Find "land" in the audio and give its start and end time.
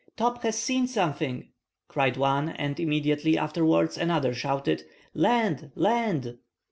5.13-5.71, 5.75-6.39